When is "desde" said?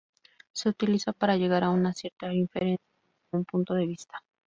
3.25-3.37